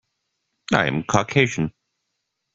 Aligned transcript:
I 0.73 0.87
am 0.87 1.03
Caucasian. 1.03 1.73